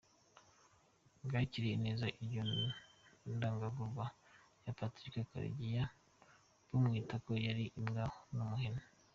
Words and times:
Bwakiriye 1.25 1.75
neza 1.85 2.05
iryo 2.21 2.41
gandagurwa 3.25 4.05
rya 4.59 4.71
Patrick 4.79 5.15
Karegeya, 5.31 5.83
bumwita 6.69 7.15
ko 7.25 7.31
yari 7.47 7.65
"imbwa, 7.79 8.05
n'umuhemu". 8.35 8.81